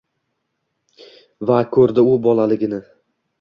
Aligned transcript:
Va 1.51 1.59
ko’rdi 1.77 2.05
u 2.13 2.17
bolaligini– 2.25 2.81